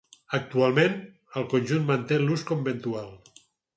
Actualment, 0.37 0.95
el 1.41 1.45
conjunt 1.51 1.85
manté 1.91 2.21
l'ús 2.23 2.47
conventual. 2.53 3.13